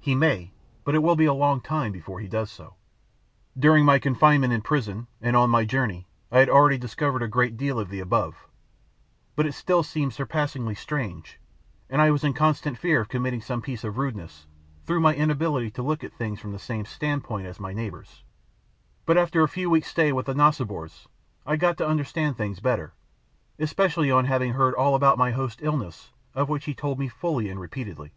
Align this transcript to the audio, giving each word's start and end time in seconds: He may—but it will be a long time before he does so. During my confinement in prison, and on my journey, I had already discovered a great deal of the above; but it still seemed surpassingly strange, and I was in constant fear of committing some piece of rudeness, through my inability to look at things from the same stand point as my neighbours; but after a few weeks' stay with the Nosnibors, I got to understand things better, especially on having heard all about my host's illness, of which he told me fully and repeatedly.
He 0.00 0.14
may—but 0.14 0.94
it 0.94 1.02
will 1.02 1.16
be 1.16 1.26
a 1.26 1.34
long 1.34 1.60
time 1.60 1.92
before 1.92 2.18
he 2.20 2.26
does 2.26 2.50
so. 2.50 2.76
During 3.58 3.84
my 3.84 3.98
confinement 3.98 4.50
in 4.54 4.62
prison, 4.62 5.06
and 5.20 5.36
on 5.36 5.50
my 5.50 5.66
journey, 5.66 6.06
I 6.30 6.38
had 6.38 6.48
already 6.48 6.78
discovered 6.78 7.20
a 7.22 7.28
great 7.28 7.58
deal 7.58 7.78
of 7.78 7.90
the 7.90 8.00
above; 8.00 8.48
but 9.36 9.44
it 9.44 9.52
still 9.52 9.82
seemed 9.82 10.14
surpassingly 10.14 10.74
strange, 10.74 11.38
and 11.90 12.00
I 12.00 12.10
was 12.10 12.24
in 12.24 12.32
constant 12.32 12.78
fear 12.78 13.02
of 13.02 13.10
committing 13.10 13.42
some 13.42 13.60
piece 13.60 13.84
of 13.84 13.98
rudeness, 13.98 14.46
through 14.86 15.00
my 15.00 15.14
inability 15.14 15.70
to 15.72 15.82
look 15.82 16.02
at 16.02 16.14
things 16.14 16.40
from 16.40 16.52
the 16.52 16.58
same 16.58 16.86
stand 16.86 17.22
point 17.22 17.46
as 17.46 17.60
my 17.60 17.74
neighbours; 17.74 18.24
but 19.04 19.18
after 19.18 19.42
a 19.42 19.46
few 19.46 19.68
weeks' 19.68 19.88
stay 19.88 20.10
with 20.10 20.24
the 20.24 20.34
Nosnibors, 20.34 21.06
I 21.44 21.56
got 21.56 21.76
to 21.76 21.86
understand 21.86 22.38
things 22.38 22.60
better, 22.60 22.94
especially 23.58 24.10
on 24.10 24.24
having 24.24 24.54
heard 24.54 24.74
all 24.74 24.94
about 24.94 25.18
my 25.18 25.32
host's 25.32 25.62
illness, 25.62 26.12
of 26.34 26.48
which 26.48 26.64
he 26.64 26.72
told 26.72 26.98
me 26.98 27.08
fully 27.08 27.50
and 27.50 27.60
repeatedly. 27.60 28.14